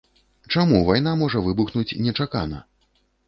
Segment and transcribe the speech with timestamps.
[0.53, 2.65] Чаму вайна можа выбухнуць нечакана?